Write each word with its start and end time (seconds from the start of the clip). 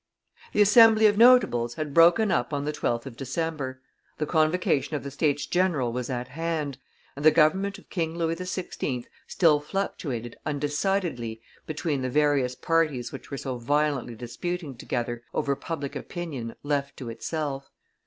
The 0.53 0.63
Assembly 0.63 1.05
of 1.05 1.15
notables 1.15 1.75
had 1.75 1.93
broken 1.93 2.31
up 2.31 2.53
on 2.55 2.65
the 2.65 2.73
12th 2.73 3.05
of 3.05 3.15
December; 3.15 3.81
the 4.17 4.25
convocation 4.25 4.95
of 4.95 5.03
the 5.03 5.11
States 5.11 5.45
general 5.45 5.93
was 5.93 6.09
at 6.09 6.29
hand, 6.29 6.79
and 7.15 7.23
the 7.23 7.29
government 7.29 7.77
of 7.77 7.87
King 7.91 8.17
Louis 8.17 8.35
XVI. 8.37 9.05
still 9.27 9.59
fluctuated 9.59 10.37
undecidedly 10.43 11.39
between 11.67 12.01
the 12.01 12.09
various 12.09 12.55
parties 12.55 13.11
which 13.11 13.29
were 13.29 13.37
so 13.37 13.59
violently 13.59 14.15
disputing 14.15 14.75
together 14.75 15.21
over 15.35 15.55
public 15.55 15.95
opinion 15.95 16.55
left 16.63 16.97
to 16.97 17.11
itself. 17.11 17.69